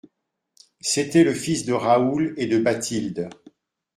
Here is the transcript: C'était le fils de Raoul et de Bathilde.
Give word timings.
C'était 0.79 1.23
le 1.23 1.31
fils 1.31 1.63
de 1.65 1.73
Raoul 1.73 2.33
et 2.37 2.47
de 2.47 2.57
Bathilde. 2.57 3.29